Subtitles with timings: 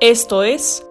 [0.00, 0.82] Esto es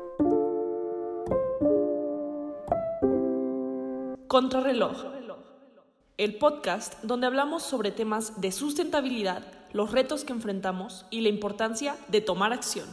[4.27, 5.04] Contrarreloj,
[6.20, 9.43] el podcast donde hablamos sobre temas de sustentabilidad,
[9.73, 12.85] los retos que enfrentamos y la importancia de tomar acción.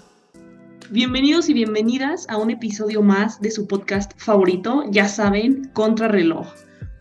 [0.88, 6.46] Bienvenidos y bienvenidas a un episodio más de su podcast favorito, ya saben, Contrarreloj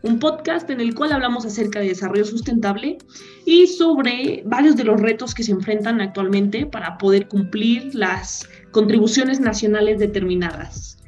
[0.05, 2.99] un podcast en el cual hablamos acerca de desarrollo sustentable
[3.43, 9.39] y sobre varios de los retos que se enfrentan actualmente para poder cumplir las contribuciones
[9.39, 11.01] nacionales determinadas.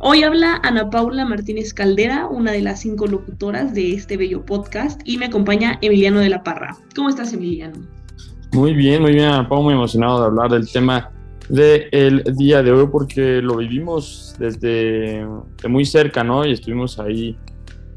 [0.00, 5.00] Hoy habla Ana Paula Martínez Caldera, una de las cinco locutoras de este bello podcast,
[5.04, 6.76] y me acompaña Emiliano de la Parra.
[6.96, 7.86] ¿Cómo estás, Emiliano?
[8.52, 11.12] Muy bien, muy bien, Ana Paula, muy emocionado de hablar del tema
[11.48, 15.24] del día de hoy porque lo vivimos desde
[15.68, 16.44] muy cerca, ¿no?
[16.44, 17.38] Y estuvimos ahí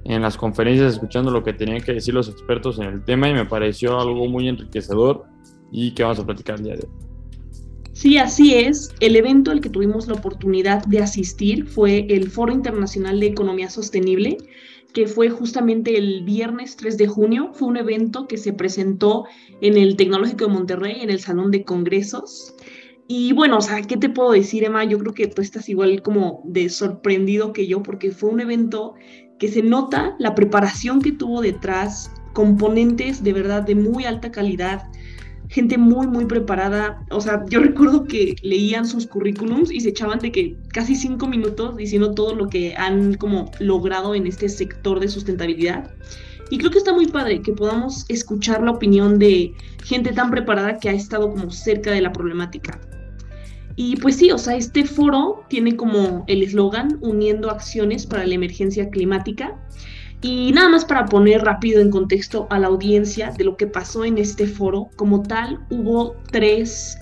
[0.05, 3.33] en las conferencias escuchando lo que tenían que decir los expertos en el tema y
[3.33, 5.25] me pareció algo muy enriquecedor
[5.71, 7.06] y que vamos a platicar el día de hoy.
[7.97, 8.91] Sí, así es.
[8.99, 13.71] El evento al que tuvimos la oportunidad de asistir fue el Foro Internacional de Economía
[13.71, 14.37] Sostenible,
[14.93, 17.53] que fue justamente el viernes 3 de junio.
[17.55, 19.25] Fue un evento que se presentó
[19.61, 22.53] en el Tecnológico de Monterrey, en el Salón de Congresos.
[23.07, 24.83] Y bueno, o sea, ¿qué te puedo decir, Emma?
[24.83, 28.93] Yo creo que tú estás igual como de sorprendido que yo, porque fue un evento
[29.39, 34.83] que se nota la preparación que tuvo detrás, componentes de verdad de muy alta calidad,
[35.49, 37.05] gente muy, muy preparada.
[37.11, 41.27] O sea, yo recuerdo que leían sus currículums y se echaban de que casi cinco
[41.27, 45.91] minutos diciendo todo lo que han como logrado en este sector de sustentabilidad.
[46.49, 49.53] Y creo que está muy padre que podamos escuchar la opinión de
[49.83, 52.79] gente tan preparada que ha estado como cerca de la problemática.
[53.75, 58.33] Y pues sí, o sea, este foro tiene como el eslogan uniendo acciones para la
[58.33, 59.55] emergencia climática.
[60.21, 64.03] Y nada más para poner rápido en contexto a la audiencia de lo que pasó
[64.03, 66.97] en este foro, como tal, hubo tres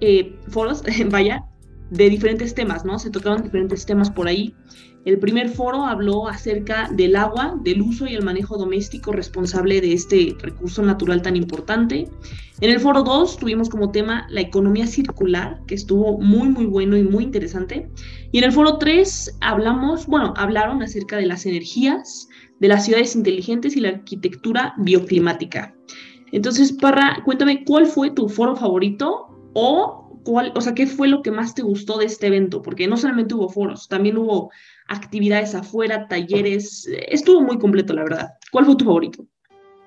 [0.00, 1.44] eh, foros, vaya,
[1.90, 2.98] de diferentes temas, ¿no?
[2.98, 4.54] Se tocaban diferentes temas por ahí.
[5.06, 9.94] El primer foro habló acerca del agua, del uso y el manejo doméstico responsable de
[9.94, 12.06] este recurso natural tan importante.
[12.60, 16.98] En el foro 2 tuvimos como tema la economía circular, que estuvo muy, muy bueno
[16.98, 17.88] y muy interesante.
[18.30, 22.28] Y en el foro 3 hablamos, bueno, hablaron acerca de las energías,
[22.60, 25.74] de las ciudades inteligentes y la arquitectura bioclimática.
[26.30, 31.22] Entonces, Parra, cuéntame, ¿cuál fue tu foro favorito o cuál, o sea, qué fue lo
[31.22, 32.62] que más te gustó de este evento?
[32.62, 34.50] Porque no solamente hubo foros, también hubo
[34.88, 36.88] actividades afuera, talleres.
[37.08, 38.28] Estuvo muy completo, la verdad.
[38.52, 39.24] ¿Cuál fue tu favorito?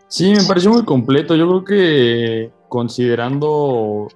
[0.07, 1.35] Sí, me pareció muy completo.
[1.35, 4.07] Yo creo que considerando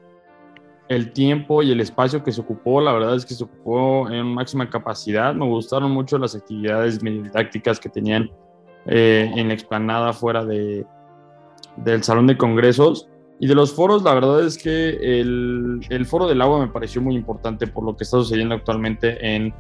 [0.90, 4.26] el tiempo y el espacio que se ocupó, la verdad es que se ocupó en
[4.26, 5.34] máxima capacidad.
[5.34, 8.30] Me gustaron mucho las actividades didácticas que tenían
[8.88, 10.86] eh, en la explanada fuera de,
[11.78, 13.10] del salón de congresos.
[13.40, 17.02] Y de los foros, la verdad es que el, el, foro del agua me pareció
[17.02, 19.54] muy importante por lo que está sucediendo actualmente en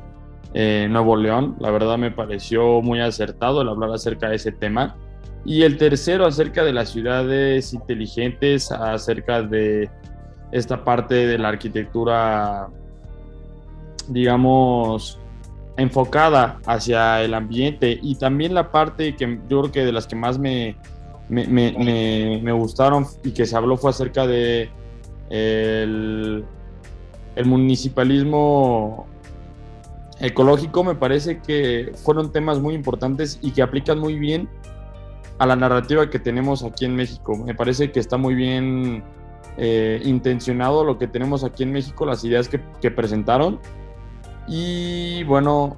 [0.53, 1.55] eh, Nuevo León.
[1.59, 4.95] La verdad me pareció muy acertado el hablar acerca de ese tema.
[5.45, 9.89] Y el tercero acerca de las ciudades inteligentes, acerca de
[10.51, 12.69] esta parte de la arquitectura,
[14.07, 15.19] digamos,
[15.77, 20.15] enfocada hacia el ambiente y también la parte que yo creo que de las que
[20.15, 20.75] más me,
[21.29, 24.69] me, me, gustaron y que se habló fue acerca de
[25.29, 26.45] el,
[27.45, 29.05] municipalismo
[30.19, 34.49] ecológico me parece que fueron temas muy importantes y que aplican muy bien
[35.37, 37.37] a la narrativa que tenemos aquí en México.
[37.37, 39.03] Me parece que está muy bien
[39.57, 43.59] eh, intencionado lo que tenemos aquí en México, las ideas que, presentaron.
[44.47, 45.77] Y bueno,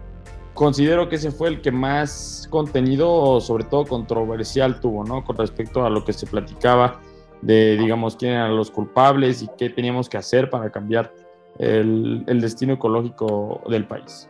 [0.53, 5.23] considero que ese fue el que más contenido, sobre todo controversial, tuvo, ¿no?
[5.23, 6.99] Con respecto a lo que se platicaba
[7.41, 11.13] de, digamos, quién eran los culpables y qué teníamos que hacer para cambiar
[11.57, 14.29] el, el destino ecológico del país.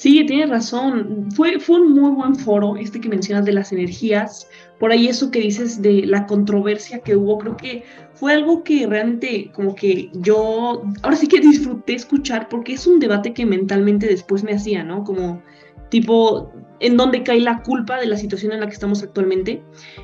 [0.00, 1.28] Sí, tienes razón.
[1.36, 4.48] Fue, fue un muy buen foro este que mencionas de las energías.
[4.78, 7.84] Por ahí eso que dices de la controversia que hubo, creo que
[8.14, 12.98] fue algo que realmente como que yo ahora sí que disfruté escuchar porque es un
[12.98, 15.04] debate que mentalmente después me hacía, ¿no?
[15.04, 15.42] Como
[15.90, 19.62] tipo, ¿en dónde cae la culpa de la situación en la que estamos actualmente?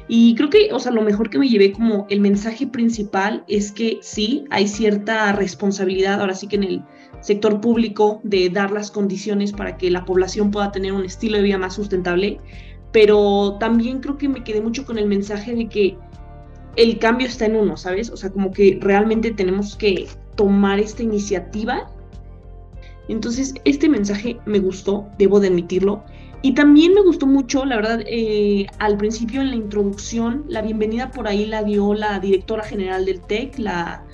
[0.09, 3.73] Y creo que, o sea, lo mejor que me llevé como el mensaje principal es
[3.73, 6.83] que sí, hay cierta responsabilidad, ahora sí que en el
[7.27, 11.43] sector público de dar las condiciones para que la población pueda tener un estilo de
[11.43, 12.39] vida más sustentable,
[12.93, 15.97] pero también creo que me quedé mucho con el mensaje de que
[16.77, 18.11] el cambio está en uno, ¿sabes?
[18.11, 20.07] O sea, como que realmente tenemos que
[20.37, 21.91] tomar esta iniciativa.
[23.09, 26.05] Entonces, este mensaje me gustó, debo de admitirlo.
[26.43, 31.11] Y también me gustó mucho, la verdad, eh, al principio en la introducción, la bienvenida
[31.11, 34.05] por ahí la dio la directora general del TEC, la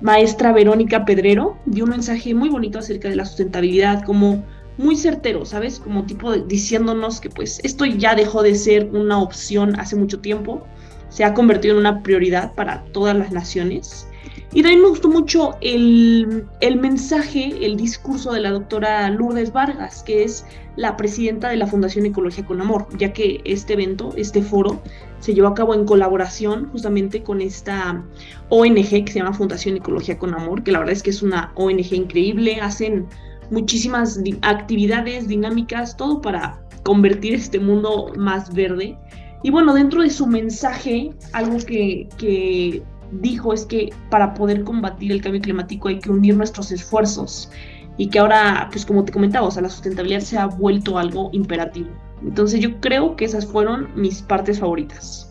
[0.00, 4.44] maestra Verónica Pedrero dio un mensaje muy bonito acerca de la sustentabilidad, como
[4.76, 5.78] muy certero, ¿sabes?
[5.78, 10.66] Como tipo diciéndonos que pues esto ya dejó de ser una opción hace mucho tiempo,
[11.08, 14.08] se ha convertido en una prioridad para todas las naciones.
[14.54, 20.04] Y también me gustó mucho el, el mensaje, el discurso de la doctora Lourdes Vargas,
[20.04, 20.46] que es
[20.76, 24.80] la presidenta de la Fundación Ecología con Amor, ya que este evento, este foro,
[25.18, 28.04] se llevó a cabo en colaboración justamente con esta
[28.48, 31.50] ONG que se llama Fundación Ecología con Amor, que la verdad es que es una
[31.56, 33.06] ONG increíble, hacen
[33.50, 38.96] muchísimas actividades, dinámicas, todo para convertir este mundo más verde.
[39.42, 45.12] Y bueno, dentro de su mensaje, algo que, que dijo es que para poder combatir
[45.12, 47.50] el cambio climático hay que unir nuestros esfuerzos
[47.96, 51.30] y que ahora, pues como te comentaba, o sea, la sustentabilidad se ha vuelto algo
[51.32, 51.88] imperativo.
[52.22, 55.30] Entonces yo creo que esas fueron mis partes favoritas.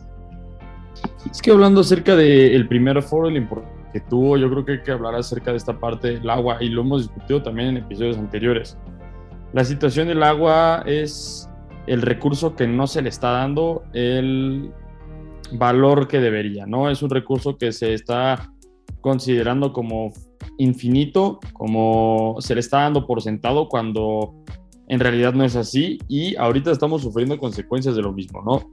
[1.30, 3.48] Es que hablando acerca del primer foro, el
[3.92, 6.70] que tuvo, yo creo que hay que hablar acerca de esta parte del agua y
[6.70, 8.78] lo hemos discutido también en episodios anteriores.
[9.54, 11.50] La situación del agua es
[11.86, 14.72] el recurso que no se le está dando el
[15.58, 16.90] valor que debería, ¿no?
[16.90, 18.52] Es un recurso que se está
[19.02, 20.12] considerando como
[20.58, 24.36] infinito, como se le está dando por sentado cuando
[24.88, 28.72] en realidad no es así y ahorita estamos sufriendo consecuencias de lo mismo, ¿no?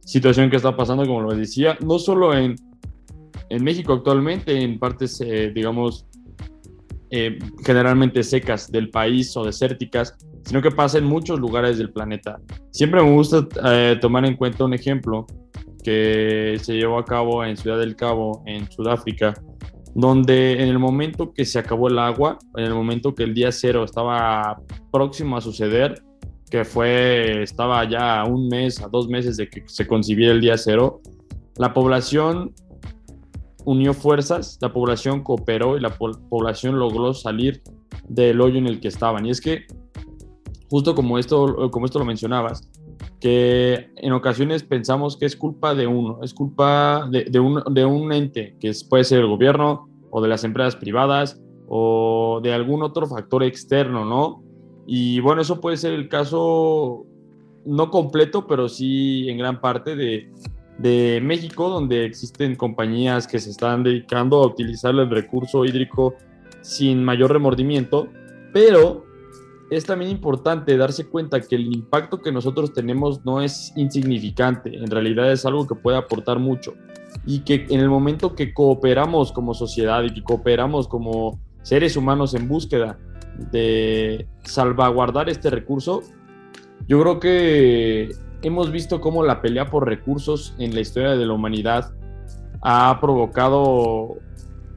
[0.00, 2.56] Situación que está pasando, como lo decía, no solo en,
[3.48, 6.06] en México actualmente, en partes, eh, digamos,
[7.10, 12.40] eh, generalmente secas del país o desérticas, sino que pasa en muchos lugares del planeta.
[12.70, 15.26] Siempre me gusta eh, tomar en cuenta un ejemplo
[15.86, 19.34] que se llevó a cabo en Ciudad del Cabo, en Sudáfrica,
[19.94, 23.52] donde en el momento que se acabó el agua, en el momento que el día
[23.52, 24.60] cero estaba
[24.90, 26.02] próximo a suceder,
[26.50, 30.40] que fue, estaba ya a un mes, a dos meses de que se concibiera el
[30.40, 31.02] día cero,
[31.56, 32.52] la población
[33.64, 37.62] unió fuerzas, la población cooperó y la población logró salir
[38.08, 39.24] del hoyo en el que estaban.
[39.24, 39.66] Y es que,
[40.68, 42.68] justo como esto, como esto lo mencionabas,
[43.26, 48.12] que en ocasiones pensamos que es culpa de uno, es culpa de, un, de un,
[48.12, 53.08] ente, que puede ser el gobierno o de las empresas privadas o de algún otro
[53.08, 54.44] factor externo, ¿no?
[54.86, 57.04] Y bueno, eso puede ser el caso
[57.64, 60.30] no completo, pero sí en gran parte de,
[60.78, 66.14] de México, donde existen compañías que se están dedicando a utilizar el recurso hídrico
[66.60, 68.06] sin mayor remordimiento,
[68.52, 69.04] pero
[69.70, 74.90] es también importante darse cuenta que el impacto que nosotros tenemos no es insignificante, en
[74.90, 76.74] realidad es algo que puede aportar mucho.
[77.24, 82.34] Y que en el momento que cooperamos como sociedad y que cooperamos como seres humanos
[82.34, 82.98] en búsqueda
[83.50, 86.02] de salvaguardar este recurso,
[86.86, 88.10] yo creo que
[88.42, 91.92] hemos visto cómo la pelea por recursos en la historia de la humanidad
[92.62, 94.16] ha provocado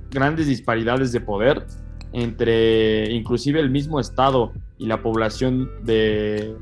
[0.10, 1.68] grandes disparidades de poder
[2.12, 6.56] entre inclusive el mismo Estado y la población de,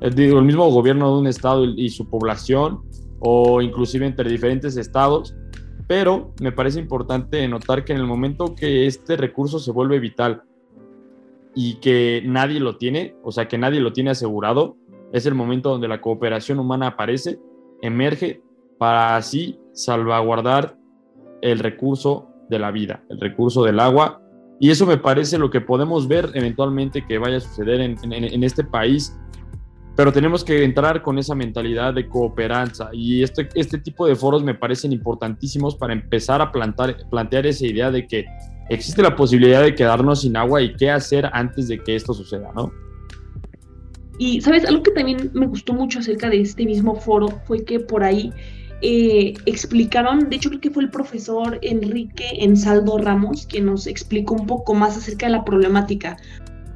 [0.00, 2.82] eh, el mismo gobierno de un Estado y su población,
[3.20, 5.36] o inclusive entre diferentes estados,
[5.86, 10.42] pero me parece importante notar que en el momento que este recurso se vuelve vital
[11.54, 14.76] y que nadie lo tiene, o sea, que nadie lo tiene asegurado,
[15.12, 17.40] es el momento donde la cooperación humana aparece,
[17.82, 18.42] emerge
[18.78, 20.76] para así salvaguardar
[21.40, 24.22] el recurso de la vida, el recurso del agua
[24.60, 28.64] y eso me parece lo que podemos ver eventualmente que vaya a suceder en, este
[28.64, 29.16] país.
[29.94, 32.90] Pero tenemos que entrar con esa mentalidad de cooperanza.
[32.92, 37.66] Y este, este tipo de foros me parecen importantísimos para empezar a plantar, plantear esa
[37.66, 38.26] idea de que
[38.68, 42.52] existe la posibilidad de quedarnos sin agua y qué hacer antes de que esto suceda,
[42.54, 42.72] ¿no?
[44.18, 44.64] Y, ¿sabes?
[44.64, 48.32] Algo que también me gustó mucho acerca de este mismo foro fue que por ahí
[48.80, 54.34] eh, explicaron, de hecho creo que fue el profesor Enrique Ensaldo Ramos quien nos explicó
[54.34, 56.16] un poco más acerca de la problemática.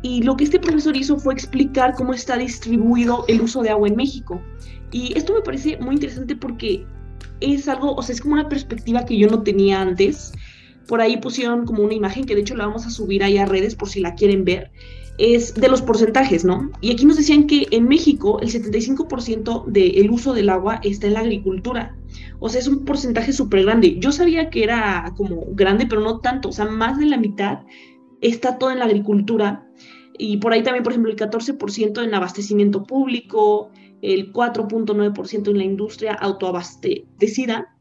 [0.02, 3.86] Y lo que este profesor hizo fue explicar cómo está distribuido el uso de agua
[3.86, 4.42] en México.
[4.90, 6.84] Y esto me parece muy interesante porque
[7.40, 10.32] es algo, o sea, es como una perspectiva que yo no tenía antes.
[10.88, 13.46] Por ahí pusieron como una imagen que de hecho la vamos a subir ahí a
[13.46, 14.72] redes por si la quieren ver
[15.18, 16.70] es de los porcentajes, ¿no?
[16.80, 21.14] Y aquí nos decían que en México el 75% del uso del agua está en
[21.14, 21.96] la agricultura.
[22.40, 23.98] O sea, es un porcentaje súper grande.
[23.98, 26.48] Yo sabía que era como grande, pero no tanto.
[26.48, 27.60] O sea, más de la mitad
[28.20, 29.66] está todo en la agricultura.
[30.18, 35.64] Y por ahí también, por ejemplo, el 14% en abastecimiento público, el 4.9% en la
[35.64, 37.74] industria autoabastecida.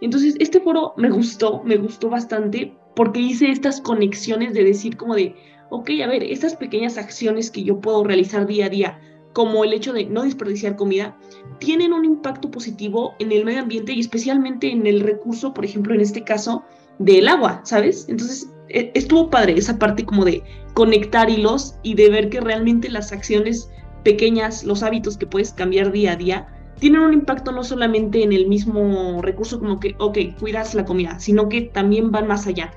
[0.00, 5.14] Entonces, este foro me gustó, me gustó bastante porque hice estas conexiones de decir como
[5.14, 5.34] de,
[5.70, 9.00] ok, a ver, estas pequeñas acciones que yo puedo realizar día a día,
[9.32, 11.16] como el hecho de no desperdiciar comida,
[11.58, 15.94] tienen un impacto positivo en el medio ambiente y especialmente en el recurso, por ejemplo,
[15.94, 16.64] en este caso,
[16.98, 18.06] del agua, ¿sabes?
[18.08, 20.42] Entonces, e, estuvo padre esa parte como de
[20.74, 23.70] conectar hilos y de ver que realmente las acciones
[24.04, 28.32] pequeñas, los hábitos que puedes cambiar día a día, tienen un impacto no solamente en
[28.32, 32.72] el mismo recurso como que, ok, cuidas la comida, sino que también van más allá.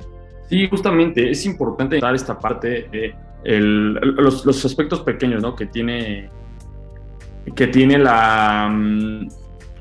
[0.50, 5.56] Sí, justamente es importante dar esta parte de los, aspectos pequeños ¿no?
[5.56, 6.29] que tiene
[7.56, 9.27] que tiene la, mm,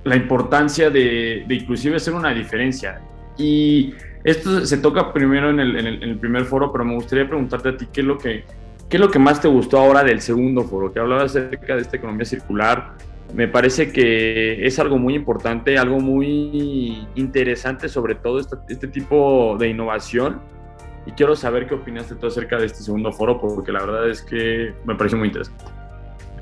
[0.05, 3.01] la importancia de, inclusive hacer una diferencia.
[3.37, 3.95] Y
[4.25, 7.77] esto se toca primero en el, en, el, primer foro, pero me gustaría preguntarte a
[7.77, 8.45] ti qué es, lo que,
[8.89, 11.83] qué es lo que más te gustó ahora del segundo foro, que hablaba acerca de
[11.83, 12.95] esta economía circular.
[13.35, 19.57] Me parece que es algo muy importante, algo muy interesante, sobre todo este, este tipo
[19.59, 20.41] de innovación.
[21.09, 24.21] Y quiero saber qué opinaste tú acerca de este segundo foro, porque la verdad es
[24.21, 25.65] que me pareció muy interesante.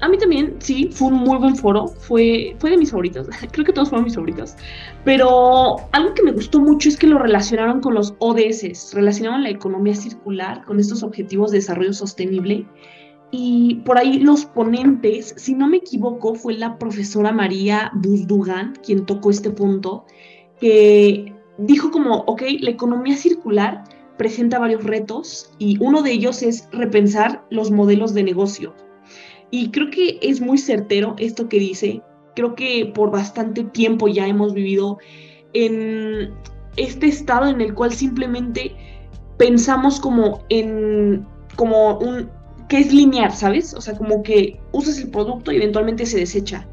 [0.01, 3.65] A mí también, sí, fue un muy buen foro, fue, fue de mis favoritos, creo
[3.65, 4.57] que todos fueron mis favoritos,
[5.05, 9.51] pero algo que me gustó mucho es que lo relacionaron con los ODS, relacionaron la
[9.51, 12.67] economía circular con estos objetivos de desarrollo sostenible.
[13.31, 19.07] Y por ahí los ponentes, si no me equivoco, fue la profesora María Buzdugan quien
[19.07, 20.07] tocó este punto,
[20.61, 23.85] que dijo como, ok, la economía circular
[24.17, 28.75] presenta varios retos y uno de ellos es repensar los modelos de negocio
[29.51, 32.03] y creo que es muy certero esto que dice.
[32.35, 34.99] Creo que por bastante tiempo ya hemos vivido
[35.53, 36.35] en
[36.77, 38.77] este estado en el cual simplemente
[39.39, 42.29] pensamos como en como un
[42.69, 43.73] que es lineal, ¿sabes?
[43.75, 46.69] O sea, como que usas el producto y eventualmente se desecha.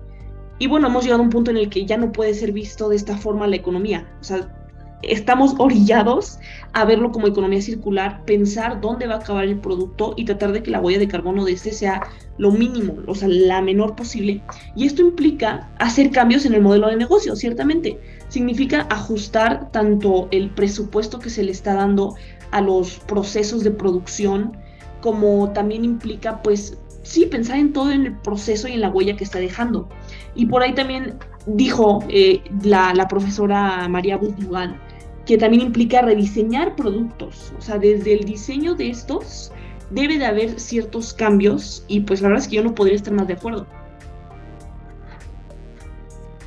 [0.57, 2.89] Y bueno, hemos llegado a un punto en el que ya no puede ser visto
[2.89, 4.11] de esta forma la economía.
[4.19, 4.62] O sea,
[5.03, 6.39] estamos orillados
[6.73, 10.63] a verlo como economía circular, pensar dónde va a acabar el producto y tratar de
[10.63, 12.01] que la huella de carbono de este sea
[12.37, 14.41] lo mínimo, o sea, la menor posible.
[14.75, 17.99] Y esto implica hacer cambios en el modelo de negocio, ciertamente.
[18.29, 22.15] Significa ajustar tanto el presupuesto que se le está dando
[22.51, 24.57] a los procesos de producción,
[25.01, 29.15] como también implica, pues, sí, pensar en todo en el proceso y en la huella
[29.15, 29.87] que está dejando.
[30.35, 34.79] Y por ahí también dijo eh, la, profesora María Butugan
[35.25, 37.53] que también implica rediseñar productos.
[37.57, 39.51] O sea, desde el diseño de estos
[39.89, 43.13] debe de haber ciertos cambios y pues la verdad es que yo no podría estar
[43.13, 43.67] más de acuerdo.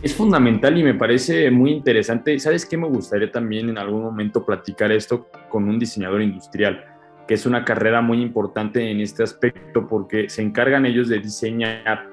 [0.03, 2.39] Es fundamental y me parece muy interesante.
[2.39, 2.77] ¿Sabes qué?
[2.77, 6.85] Me gustaría también en algún momento platicar esto con un diseñador industrial,
[7.27, 12.09] que es una carrera muy importante en este aspecto porque se encargan ellos de diseñar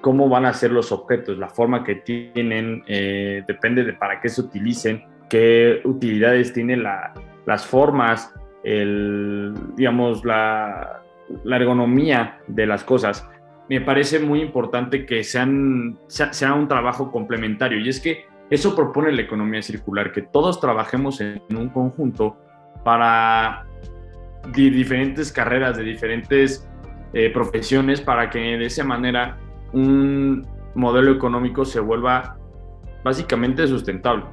[0.00, 4.28] cómo van a ser los objetos, la forma que tienen, eh, depende de para qué
[4.28, 11.02] se utilicen qué utilidades tienen las formas, el, digamos, la,
[11.44, 13.28] ergonomía de las cosas.
[13.68, 19.12] Me parece muy importante que sean, sea, un trabajo complementario y es que eso propone
[19.12, 22.38] la economía circular, que todos trabajemos en un conjunto
[22.82, 23.66] para
[24.54, 26.66] diferentes carreras, de diferentes
[27.12, 29.36] eh, profesiones, para que de esa manera
[29.72, 32.38] un modelo económico se vuelva
[33.04, 34.24] básicamente sustentable.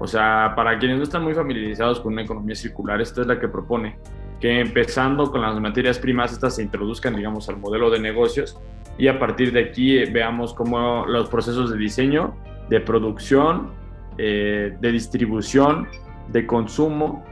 [0.00, 3.38] O sea, para quienes no están muy familiarizados con una economía circular, esta es la
[3.38, 3.98] que propone
[4.40, 8.58] que empezando con las materias primas, estas se introduzcan, digamos, al modelo de negocios
[8.96, 12.34] y a partir de aquí eh, veamos cómo los procesos de diseño,
[12.70, 13.72] de producción,
[14.16, 15.86] eh, de distribución,
[16.28, 17.22] de consumo,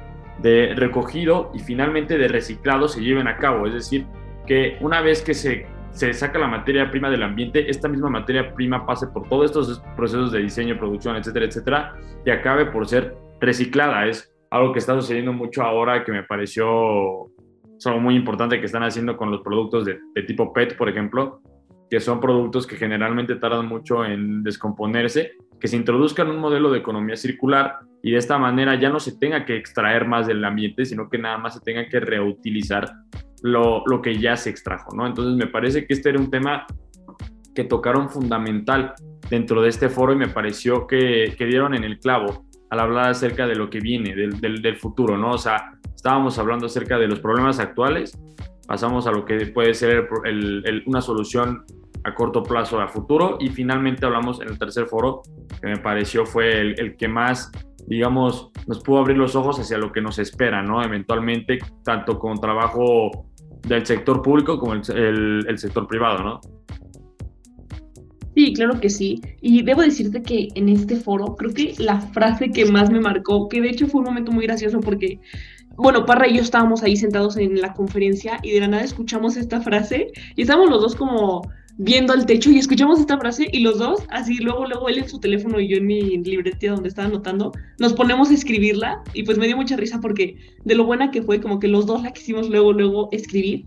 [0.43, 3.67] de recogido y finalmente de reciclado se lleven a cabo.
[3.67, 4.05] Es decir,
[4.47, 8.55] que una vez que se se saca la materia prima del ambiente, esta misma materia
[8.55, 13.17] prima pase por todos estos procesos de diseño, producción, etcétera, etcétera, y acabe por ser
[13.41, 14.07] reciclada.
[14.07, 17.31] Es algo que está sucediendo mucho ahora que me pareció
[17.87, 21.41] algo muy importante que están haciendo con los productos de, tipo PET, por ejemplo,
[21.91, 26.79] que son productos que generalmente tardan mucho en descomponerse, que se introduzcan un modelo de
[26.79, 30.85] economía circular y de esta manera ya no se tenga que extraer más del ambiente,
[30.85, 32.93] sino que nada más se tenga que reutilizar
[33.43, 35.07] lo, que ya se extrajo, ¿no?
[35.07, 36.67] Entonces me parece que este era un tema
[37.55, 38.95] que tocaron fundamental
[39.31, 43.47] dentro de este foro y me pareció que, dieron en el clavo al hablar acerca
[43.47, 45.33] de lo que viene, del, del, futuro, ¿no?
[45.33, 48.19] O sea, estábamos hablando acerca de los problemas actuales,
[48.69, 50.09] pasamos a lo que puede ser
[50.87, 51.65] una solución
[52.05, 55.23] a corto plazo a futuro y finalmente hablamos en el tercer foro,
[55.61, 57.51] que me pareció fue el, el que más
[57.89, 60.83] digamos, nos pudo abrir los ojos hacia lo que nos espera, ¿no?
[60.83, 63.27] Eventualmente, tanto con trabajo
[63.67, 66.41] del sector público como el, el, sector privado, ¿no?
[68.35, 69.23] Sí, claro que sí.
[69.41, 73.49] Y debo decirte que en este foro, creo que la frase que más me marcó,
[73.49, 75.19] que de hecho fue un momento muy gracioso porque,
[75.79, 79.37] bueno, Parra y yo estábamos ahí sentados en la conferencia y de la nada escuchamos
[79.37, 81.43] esta frase y estábamos los dos como
[81.79, 85.09] viendo al techo y escuchamos esta frase y los dos, así luego, luego él en
[85.09, 89.23] su teléfono y yo en mi libreta donde estaba anotando, nos ponemos a escribirla y
[89.23, 92.03] pues me dio mucha risa porque de lo buena que fue, como que los dos
[92.03, 93.65] la quisimos luego, luego escribir.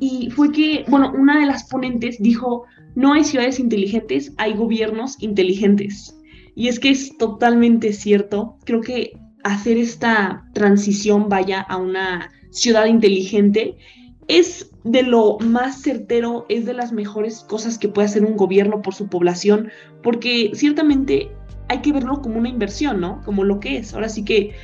[0.00, 2.64] Y fue que, bueno, una de las ponentes dijo,
[2.94, 6.16] no hay ciudades inteligentes, hay gobiernos inteligentes.
[6.54, 8.56] Y es que es totalmente cierto.
[8.64, 9.12] Creo que
[9.44, 13.76] hacer esta transición vaya a una ciudad inteligente
[14.28, 18.80] es de lo más certero, es de las mejores cosas que puede hacer un gobierno
[18.80, 19.70] por su población,
[20.02, 21.30] porque ciertamente
[21.68, 23.22] hay que verlo como una inversión, ¿no?
[23.24, 23.94] Como lo que es.
[23.94, 24.54] Ahora sí que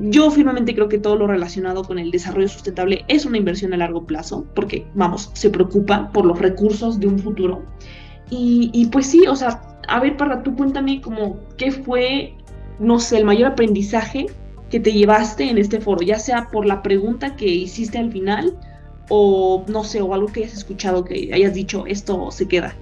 [0.00, 3.78] yo firmemente creo que todo lo relacionado con el desarrollo sustentable es una inversión a
[3.78, 7.64] largo plazo, porque, vamos, se preocupa por los recursos de un futuro.
[8.30, 12.34] Y, pues sí, o sea, a ver, para tú cuéntame como qué fue,
[12.78, 14.26] no sé, el mayor aprendizaje
[14.70, 18.54] que te llevaste en este foro, ya sea por la pregunta que hiciste al final
[19.08, 22.74] o no sé, o algo que hayas escuchado que hayas dicho, esto se queda.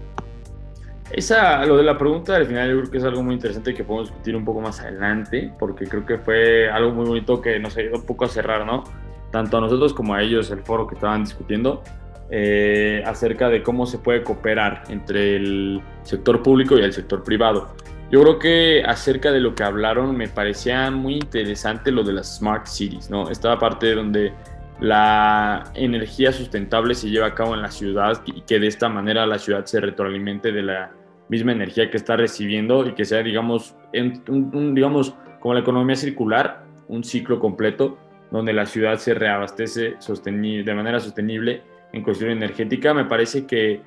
[1.13, 3.85] Esa, lo de la pregunta al final yo creo que es algo muy interesante que
[3.85, 7.77] podemos discutir un poco más adelante, porque creo que fue algo muy bonito que nos
[7.77, 8.83] ayudó un poco a cerrar, ¿no?
[9.31, 11.83] Tanto a nosotros como a ellos el foro que estaban discutiendo
[12.29, 17.69] eh, acerca de cómo se puede cooperar entre el sector público y el sector privado.
[18.11, 22.37] Yo creo que acerca de lo que hablaron me parecía muy interesante lo de las
[22.37, 23.29] smart cities, ¿no?
[23.31, 24.33] Esta parte donde
[24.79, 29.27] la energía sustentable se lleva a cabo en la ciudad y que de esta manera
[29.27, 30.93] la ciudad se retroalimente de la
[31.29, 37.03] misma energía que está recibiendo y que sea, digamos, digamos como la economía circular, un
[37.03, 37.99] ciclo completo
[38.31, 42.95] donde la ciudad se reabastece de manera sostenible en cuestión energética.
[42.95, 43.83] Me parece que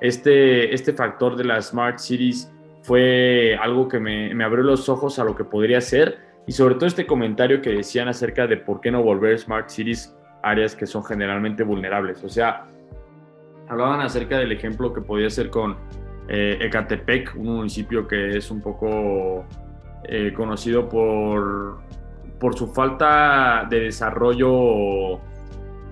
[0.00, 2.50] este, este factor de las smart cities
[2.88, 6.86] fue algo que me, abrió los ojos a lo que podría ser y sobre todo
[6.86, 11.04] este comentario que decían acerca de por qué no volver smart cities áreas que son
[11.04, 12.24] generalmente vulnerables.
[12.24, 12.66] O sea,
[13.68, 15.76] hablaban acerca del ejemplo que podía ser con
[16.28, 19.44] eh, Ecatepec, un municipio que es un poco
[20.04, 21.80] eh, conocido por,
[22.40, 25.20] por su falta de desarrollo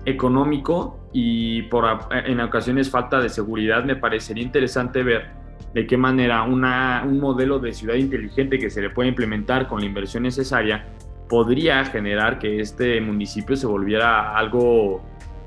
[0.03, 3.83] económico y por en ocasiones falta de seguridad.
[3.83, 5.36] Me parecería interesante ver
[5.77, 9.85] de qué manera un modelo de ciudad inteligente que se le puede implementar con la
[9.85, 10.87] inversión necesaria
[11.29, 15.03] podría generar que este municipio se volviera algo,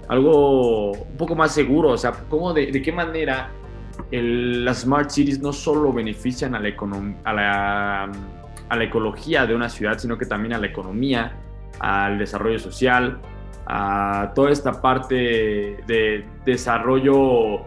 [0.07, 1.89] algo un poco más seguro.
[1.89, 3.51] O sea, ¿cómo de, qué manera
[4.13, 6.77] las smart cities no solo benefician a la,
[7.25, 8.13] a, la,
[8.69, 11.33] a la ecología de una ciudad, sino que también a la economía,
[11.81, 13.19] al desarrollo social,
[13.67, 17.63] a toda esta parte de desarrollo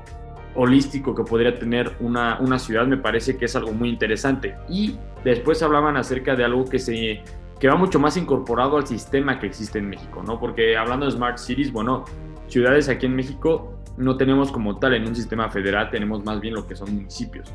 [0.56, 4.56] holístico que podría tener una, una ciudad, me parece que es algo muy interesante.
[4.70, 7.24] Y después hablaban acerca de algo que se
[7.63, 10.38] que va mucho más incorporado al sistema que existe en México, ¿no?
[10.38, 12.04] Porque hablando de Smart Cities, bueno,
[12.48, 16.56] ciudades aquí en México no tenemos como tal en un sistema federal, tenemos más bien
[16.56, 17.54] lo que son municipios.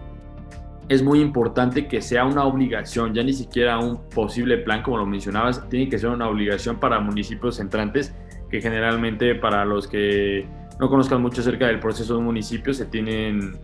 [0.89, 5.05] Es muy importante que sea una obligación, ya ni siquiera un posible plan, como lo
[5.05, 8.15] mencionabas, tiene que ser una obligación para municipios entrantes,
[8.49, 10.47] que generalmente para los que
[10.79, 13.57] no conozcan mucho acerca del proceso de un municipio, se tienen,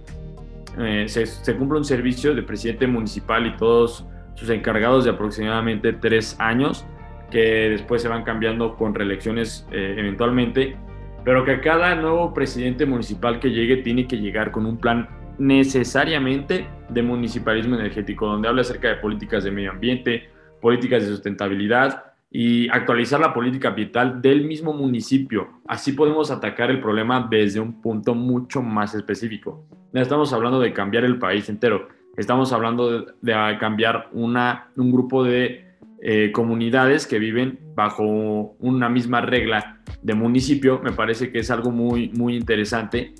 [0.79, 6.37] eh, se, cumple un servicio de presidente municipal y todos sus encargados de aproximadamente tres
[6.41, 6.85] años,
[7.31, 10.77] que después se van cambiando con reelecciones eh, eventualmente,
[11.25, 16.67] pero que cada nuevo presidente municipal que llegue tiene que llegar con un plan necesariamente
[16.89, 20.29] de municipalismo energético, donde habla acerca de políticas de medio ambiente,
[20.61, 25.61] políticas de sustentabilidad y actualizar la política ambiental del mismo municipio.
[25.67, 29.65] Así podemos atacar el problema desde un punto mucho más específico.
[29.93, 35.25] Ya estamos hablando de cambiar el país entero Estamos hablando de, cambiar una, un grupo
[35.25, 35.65] de
[36.01, 40.81] eh, comunidades que viven bajo una misma regla de municipio.
[40.83, 43.15] Me parece que es algo muy, muy interesante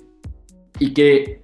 [0.79, 1.41] y que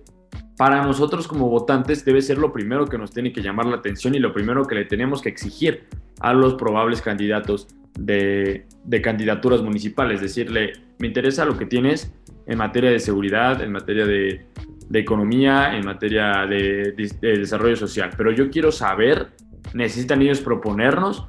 [0.61, 4.13] para nosotros como votantes debe ser lo primero que nos tiene que llamar la atención
[4.13, 5.87] y lo primero que le tenemos que exigir
[6.19, 10.21] a los probables candidatos de, de, candidaturas municipales.
[10.21, 12.13] Decirle, me interesa lo que tienes
[12.45, 14.45] en materia de seguridad, en materia de
[14.91, 18.09] de economía, en materia de, desarrollo social.
[18.17, 19.29] Pero yo quiero saber,
[19.73, 21.27] necesitan ellos proponernos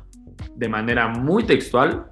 [0.57, 2.07] de manera muy textual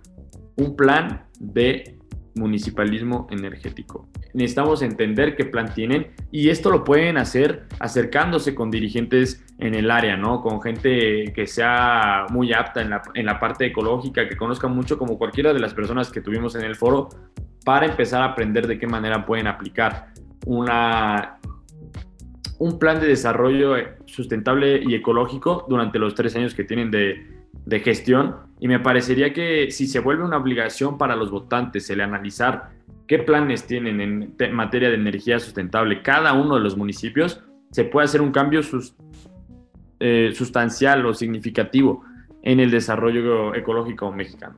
[0.57, 1.99] un plan de
[2.41, 4.09] municipalismo energético.
[4.35, 9.91] Necesitamos entender qué plan tienen y esto lo pueden hacer acercándose con dirigentes en el
[9.91, 10.41] área, ¿no?
[10.41, 14.99] Con gente que sea muy apta en la, en la parte ecológica, que conozca mucho
[14.99, 17.11] como cualquiera de las personas que tuvimos en el foro,
[17.65, 20.07] para empezar a aprender de qué manera pueden aplicar
[20.47, 21.39] una,
[22.59, 23.75] un plan de desarrollo
[24.07, 27.27] sustentable y ecológico durante los tres años que tienen de,
[27.67, 32.03] de gestión y me parecería que si se vuelve una obligación para los votantes el
[32.03, 32.71] analizar
[33.09, 38.05] qué planes tienen en materia de energía sustentable cada uno de los municipios, se puede
[38.05, 38.61] hacer un cambio
[39.99, 42.05] eh, sustancial o significativo
[42.43, 44.57] en el desarrollo ecológico mexicano.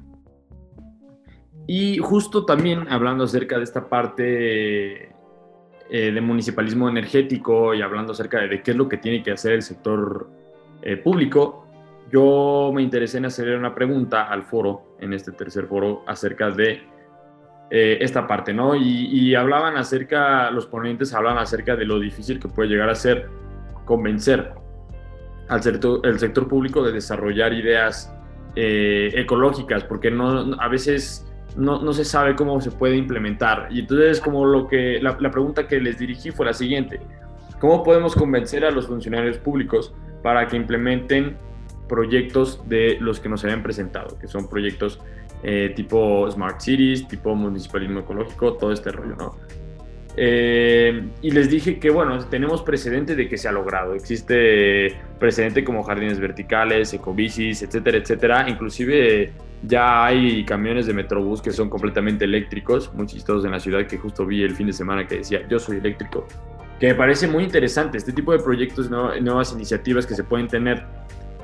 [1.67, 5.13] Y justo también hablando acerca de esta parte
[5.91, 9.53] eh, de municipalismo energético y hablando acerca de, qué es lo que tiene que hacer
[9.53, 10.29] el sector
[10.83, 11.62] eh, público,
[12.13, 16.83] yo me interesé en hacer una pregunta al foro, en este tercer foro, acerca de
[17.71, 18.77] eh, esta parte, ¿no?
[18.77, 23.29] Y, hablaban acerca, los ponentes hablaban acerca de lo difícil que puede llegar a ser
[23.87, 24.53] convencer
[25.49, 28.15] al sector, público de desarrollar ideas
[28.55, 33.69] ecológicas, porque no, a veces no, se sabe cómo se puede implementar.
[33.71, 37.01] Y entonces como lo que la, pregunta que les dirigí fue la siguiente.
[37.59, 41.37] ¿Cómo podemos convencer a los funcionarios públicos para que implementen
[41.89, 45.01] proyectos de los que nos habían presentado, que son proyectos
[45.43, 49.37] eh, tipo Smart Cities, tipo municipalismo ecológico, todo este rollo, ¿no?
[50.17, 53.95] Eh, y les dije que, bueno, tenemos precedente de que se ha logrado.
[53.95, 58.49] Existe precedente como jardines verticales, ecobicis, etcétera, etcétera.
[58.49, 63.87] Inclusive ya hay camiones de Metrobús que son completamente eléctricos, muy chistosos en la ciudad
[63.87, 66.27] que justo vi el fin de semana que decía yo soy eléctrico.
[66.79, 70.85] Que me parece muy interesante este tipo de proyectos, nuevas iniciativas que se pueden tener.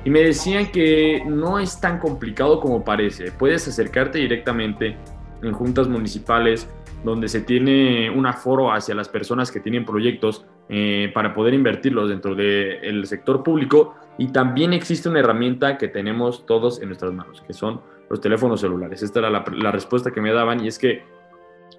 [0.09, 3.31] Me decían que no es tan complicado como parece.
[3.31, 4.97] Puedes acercarte directamente
[5.43, 6.67] en juntas municipales
[7.03, 12.09] donde se tiene un aforo hacia las personas que tienen proyectos eh, para poder invertirlos
[12.09, 17.43] dentro del sector público y también existe una herramienta que tenemos todos en nuestras manos,
[17.45, 19.03] que son los teléfonos celulares.
[19.03, 21.03] Esta era la respuesta que me daban y es que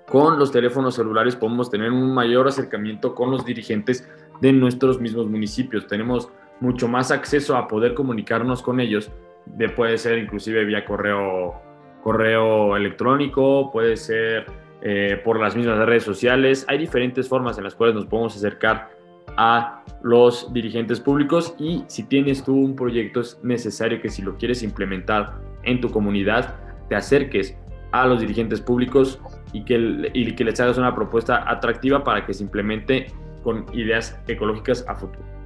[0.06, 4.08] con los teléfonos celulares podemos tener un mayor acercamiento con los dirigentes
[4.40, 5.88] de nuestros mismos municipios.
[5.88, 9.10] Tenemos mucho más acceso a poder comunicarnos con ellos,
[9.46, 11.54] de, puede ser inclusive vía correo,
[12.02, 14.46] correo electrónico, puede ser
[14.82, 16.64] eh, por las mismas redes sociales.
[16.68, 18.90] Hay diferentes formas en las cuales nos podemos acercar
[19.36, 24.36] a los dirigentes públicos y si tienes tú un proyecto es necesario que si lo
[24.36, 26.56] quieres implementar en tu comunidad
[26.88, 27.56] te acerques
[27.92, 29.20] a los dirigentes públicos
[29.52, 33.06] y que, y que les hagas una propuesta atractiva para que se implemente
[33.42, 35.39] con ideas ecológicas a futuro.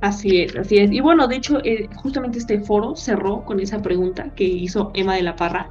[0.00, 0.92] Así es, así es.
[0.92, 5.16] Y bueno, de hecho, eh, justamente este foro cerró con esa pregunta que hizo Emma
[5.16, 5.70] de la Parra.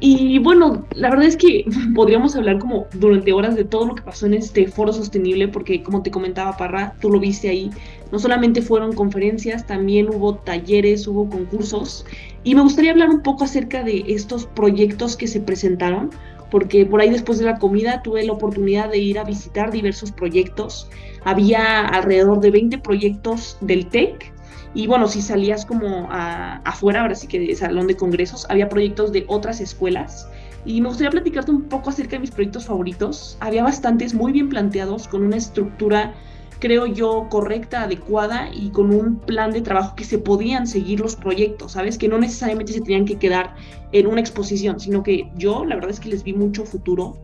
[0.00, 4.02] Y bueno, la verdad es que podríamos hablar como durante horas de todo lo que
[4.02, 7.70] pasó en este foro sostenible, porque como te comentaba Parra, tú lo viste ahí,
[8.12, 12.04] no solamente fueron conferencias, también hubo talleres, hubo concursos.
[12.42, 16.10] Y me gustaría hablar un poco acerca de estos proyectos que se presentaron,
[16.50, 20.12] porque por ahí después de la comida tuve la oportunidad de ir a visitar diversos
[20.12, 20.88] proyectos
[21.24, 24.32] había alrededor de 20 proyectos del TEC.
[24.74, 29.12] Y bueno, si salías como afuera, ahora sí que de salón de congresos, había proyectos
[29.12, 30.28] de otras escuelas.
[30.66, 33.36] Y me gustaría platicarte un poco acerca de mis proyectos favoritos.
[33.40, 36.14] Había bastantes muy bien planteados, con una estructura
[36.58, 41.16] creo yo, correcta, adecuada y con un plan de trabajo que se podían seguir los
[41.16, 41.98] proyectos, ¿sabes?
[41.98, 43.54] Que no necesariamente se tenían que quedar
[43.92, 47.16] en una exposición, sino que yo la verdad es que les vi mucho futuro.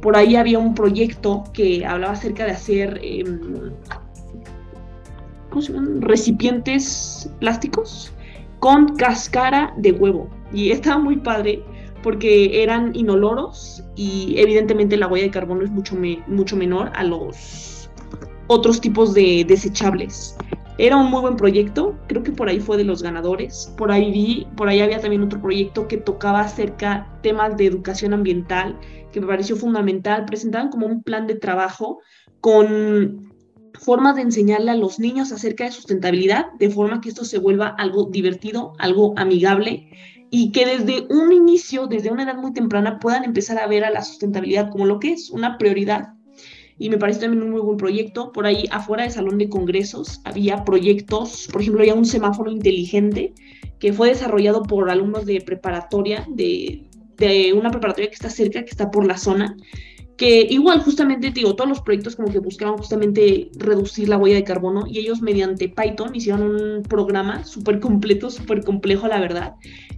[0.00, 3.00] Por ahí había un proyecto que hablaba acerca de hacer...
[3.02, 3.72] Em,
[5.50, 6.02] ¿cómo se llaman?
[6.02, 8.12] Recipientes plásticos
[8.58, 10.28] con cáscara de huevo.
[10.52, 11.62] Y estaba muy padre
[12.02, 15.96] porque eran inoloros y evidentemente la huella de carbono es mucho,
[16.26, 17.77] mucho menor a los
[18.48, 20.36] otros tipos de desechables.
[20.78, 23.72] Era un muy buen proyecto, creo que por ahí fue de los ganadores.
[23.76, 28.12] Por ahí vi, por ahí había también otro proyecto que tocaba acerca temas de educación
[28.12, 28.78] ambiental,
[29.12, 30.24] que me pareció fundamental.
[30.24, 31.98] Presentaban como un plan de trabajo
[32.40, 33.32] con
[33.74, 37.68] formas de enseñarle a los niños acerca de sustentabilidad, de forma que esto se vuelva
[37.68, 39.90] algo divertido, algo amigable
[40.30, 43.90] y que desde un inicio, desde una edad muy temprana, puedan empezar a ver a
[43.90, 46.17] la sustentabilidad como lo que es una prioridad
[46.78, 48.32] y me parece también un muy buen proyecto.
[48.32, 53.34] Por ahí afuera del salón de congresos había proyectos, por ejemplo, había un semáforo inteligente
[53.78, 58.70] que fue desarrollado por alumnos de preparatoria, de, de una preparatoria que está cerca, que
[58.70, 59.56] está por la zona,
[60.18, 64.42] que igual justamente, digo, todos los proyectos como que buscaban justamente reducir la huella de
[64.42, 69.54] carbono y ellos mediante Python hicieron un programa súper completo, súper complejo, la verdad,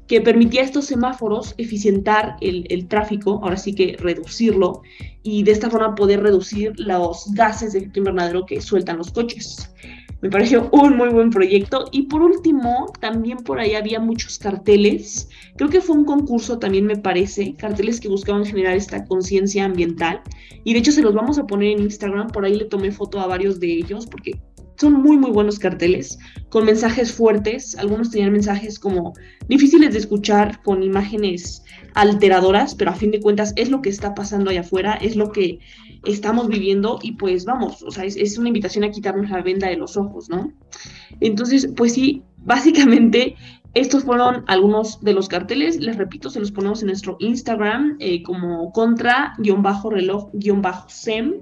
[0.06, 4.83] que permitía a estos semáforos eficientar el, el, tráfico, ahora sí que reducirlo,
[5.22, 9.72] y de esta forma poder reducir los gases de efecto invernadero que sueltan los coches.
[10.22, 11.87] Me pareció un muy buen proyecto.
[11.92, 15.28] Y por último, también por ahí había muchos carteles.
[15.56, 17.54] Creo que fue un concurso también, me parece.
[17.56, 20.20] Carteles que buscaban generar esta conciencia ambiental.
[20.64, 22.28] Y de hecho se los vamos a poner en Instagram.
[22.28, 24.38] Por ahí le tomé foto a varios de ellos porque
[24.81, 27.77] son muy, muy buenos carteles, con mensajes fuertes.
[27.77, 29.12] Algunos tenían mensajes como
[29.47, 31.62] difíciles de escuchar, con imágenes
[31.95, 35.33] alteradoras, pero a fin de cuentas es lo que está pasando allá afuera, es lo
[35.33, 35.59] que
[36.05, 39.69] estamos viviendo y pues vamos, o sea, es, es una invitación a quitarnos la venda
[39.69, 40.51] de los ojos, ¿no?
[41.21, 43.37] Entonces, pues sí, básicamente
[43.75, 48.23] estos fueron algunos de los carteles, les repito, se los ponemos en nuestro Instagram eh,
[48.23, 51.35] como contra-reloj-sem.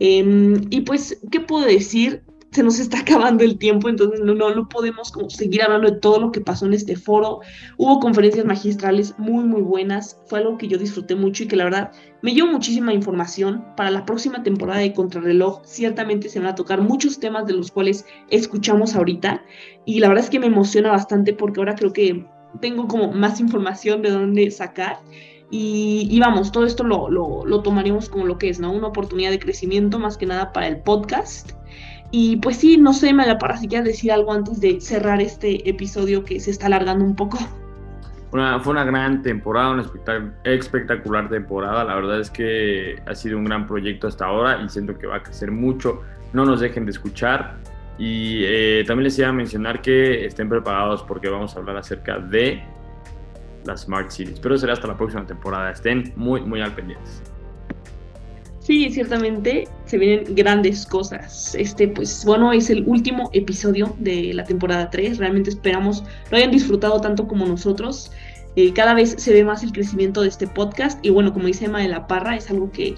[0.00, 2.24] Em, y pues, ¿qué puedo decir?
[2.54, 5.98] Se nos está acabando el tiempo, entonces no, no, no podemos como seguir hablando de
[5.98, 7.40] todo lo que pasó en este foro.
[7.76, 11.64] Hubo conferencias magistrales muy, muy buenas, fue algo que yo disfruté mucho y que la
[11.64, 11.90] verdad
[12.22, 13.64] me dio muchísima información.
[13.76, 17.72] Para la próxima temporada de Contrarreloj ciertamente se van a tocar muchos temas de los
[17.72, 19.42] cuales escuchamos ahorita
[19.84, 22.24] y la verdad es que me emociona bastante porque ahora creo que
[22.60, 24.98] tengo como más información de dónde sacar.
[25.50, 28.72] Y, y, vamos, todo esto lo, lo, lo, tomaremos como lo que es, ¿no?
[28.72, 31.52] Una oportunidad de crecimiento más que nada para el podcast.
[32.16, 36.24] Y pues sí, no sé, para si quieres decir algo antes de cerrar este episodio
[36.24, 37.38] que se está alargando un poco.
[38.30, 41.82] Fue una gran temporada, una espectacular temporada.
[41.82, 45.16] La verdad es que ha sido un gran proyecto hasta ahora y siento que va
[45.16, 46.02] a crecer mucho.
[46.32, 47.56] No nos dejen de escuchar.
[47.98, 52.20] Y eh, también les iba a mencionar que estén preparados porque vamos a hablar acerca
[52.20, 52.62] de
[53.64, 54.38] las Smart Cities.
[54.38, 55.72] Pero será hasta la próxima temporada.
[55.72, 57.33] Estén muy, muy al pendientes.
[58.74, 61.54] Sí, ciertamente se vienen grandes cosas.
[61.54, 65.18] Este, pues bueno, es el último episodio de la temporada 3.
[65.18, 68.10] Realmente esperamos lo hayan disfrutado tanto como nosotros.
[68.56, 71.66] Eh, cada vez se ve más el crecimiento de este podcast y bueno, como dice
[71.66, 72.96] Emma de la Parra, es algo que,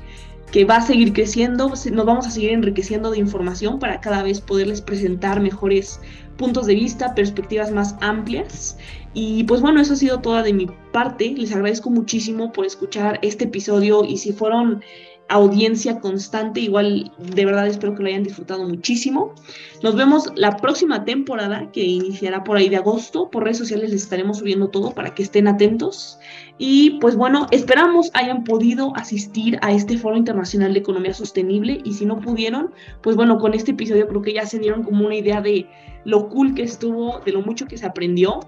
[0.51, 1.69] que va a seguir creciendo.
[1.69, 6.01] Nos vamos a seguir enriqueciendo de información para cada vez poderles presentar mejores
[6.39, 8.79] puntos de vista, perspectivas más amplias.
[9.13, 11.35] Y pues bueno, eso ha sido toda de mi parte.
[11.37, 14.81] Les agradezco muchísimo por escuchar este episodio y si fueron
[15.29, 16.61] audiencia constante.
[16.61, 19.35] Igual de verdad espero que lo hayan disfrutado muchísimo.
[19.83, 23.31] Nos vemos la próxima temporada que iniciará por ahí de agosto.
[23.31, 26.19] Por redes sociales les estaremos subiendo todo para que estén atentos.
[26.59, 31.93] Y pues bueno, esperamos hayan podido asistir a este Foro Internacional de Economía Sostenible y
[31.93, 32.71] si no pudieron,
[33.03, 35.67] pues bueno, con este episodio creo que ya se dieron como una idea de
[36.05, 38.41] lo cool que estuvo, de lo mucho que se aprendió.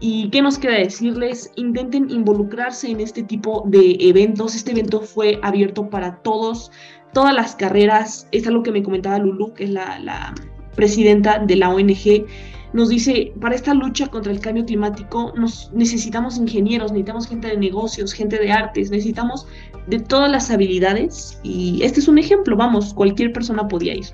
[0.00, 1.52] ¿Y qué nos queda decirles?
[1.56, 4.54] Intenten involucrarse en este tipo de eventos.
[4.54, 6.72] Este evento fue abierto para todos,
[7.12, 8.26] todas las carreras.
[8.32, 10.34] Es algo que me comentaba Lulu, que es la, la
[10.74, 12.26] presidenta de la ONG
[12.72, 17.56] nos dice, para esta lucha contra el cambio climático nos necesitamos ingenieros, necesitamos gente de
[17.56, 19.46] negocios, gente de artes, necesitamos
[19.86, 24.06] de todas las habilidades y este es un ejemplo, vamos, cualquier persona podía ir.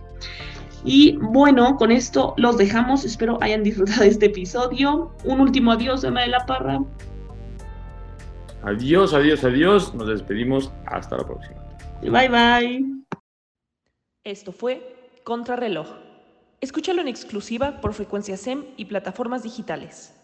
[0.84, 5.12] Y bueno, con esto los dejamos, espero hayan disfrutado de este episodio.
[5.24, 6.80] Un último adiós, Emma de la Parra.
[8.62, 11.56] Adiós, adiós, adiós, nos despedimos, hasta la próxima.
[12.02, 12.84] Bye, bye.
[14.24, 14.94] Esto fue
[15.24, 16.07] Contrarreloj.
[16.60, 20.17] Escúchalo en exclusiva por frecuencia SEM y plataformas digitales.